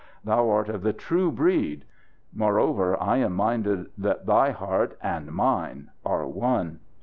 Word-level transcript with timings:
Thou 0.23 0.49
art 0.49 0.67
of 0.67 0.81
the 0.81 0.93
true 0.93 1.31
breed! 1.31 1.85
Moreover 2.33 2.99
I 2.99 3.17
am 3.17 3.33
minded 3.33 3.91
that 3.99 4.25
thy 4.25 4.49
heart 4.49 4.97
and 4.99 5.31
mine 5.31 5.91
are 6.03 6.25
one! 6.25 6.79